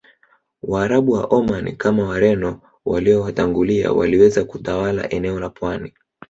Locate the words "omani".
1.25-1.71